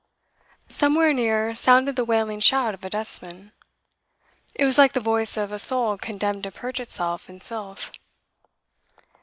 [0.67, 3.51] Somewhere near sounded the wailing shout of a dustman.
[4.55, 7.91] It was like the voice of a soul condemned to purge itself in filth.